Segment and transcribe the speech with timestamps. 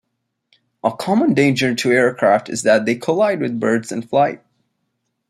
[0.83, 4.41] A common danger to aircraft is that they collide with birds in flight.